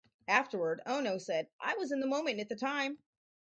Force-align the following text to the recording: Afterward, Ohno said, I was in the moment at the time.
Afterward, 0.27 0.81
Ohno 0.87 1.21
said, 1.21 1.49
I 1.59 1.75
was 1.75 1.91
in 1.91 1.99
the 1.99 2.07
moment 2.07 2.39
at 2.39 2.49
the 2.49 2.55
time. 2.55 2.97